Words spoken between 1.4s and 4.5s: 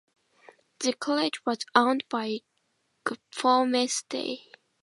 was owned by Gphomestay.